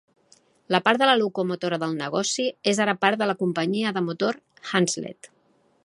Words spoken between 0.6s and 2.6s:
La part de la locomotora del negoci